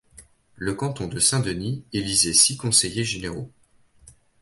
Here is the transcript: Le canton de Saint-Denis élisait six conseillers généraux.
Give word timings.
Le 0.55 0.73
canton 0.73 1.07
de 1.07 1.19
Saint-Denis 1.19 1.83
élisait 1.93 2.33
six 2.33 2.57
conseillers 2.57 3.03
généraux. 3.03 3.51